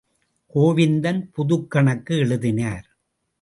கோவிந்தன் 0.55 1.19
புதுக்கணக்கு 1.37 2.17
எழுதினார். 2.17 2.87